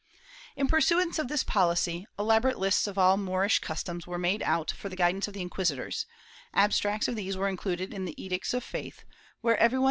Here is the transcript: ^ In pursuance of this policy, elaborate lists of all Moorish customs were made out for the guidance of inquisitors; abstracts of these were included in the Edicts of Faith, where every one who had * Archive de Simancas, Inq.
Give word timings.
^ 0.01 0.03
In 0.55 0.65
pursuance 0.67 1.19
of 1.19 1.27
this 1.27 1.43
policy, 1.43 2.07
elaborate 2.17 2.57
lists 2.57 2.87
of 2.87 2.97
all 2.97 3.17
Moorish 3.17 3.59
customs 3.59 4.07
were 4.07 4.17
made 4.17 4.41
out 4.41 4.71
for 4.71 4.89
the 4.89 4.95
guidance 4.95 5.27
of 5.27 5.37
inquisitors; 5.37 6.07
abstracts 6.55 7.07
of 7.07 7.15
these 7.15 7.37
were 7.37 7.47
included 7.47 7.93
in 7.93 8.05
the 8.05 8.19
Edicts 8.19 8.55
of 8.55 8.63
Faith, 8.63 9.03
where 9.03 9.03
every 9.03 9.05
one 9.05 9.07
who 9.07 9.07
had 9.07 9.21
* 9.23 9.25
Archive 9.29 9.69
de 9.69 9.73
Simancas, 9.73 9.77
Inq. 9.79 9.79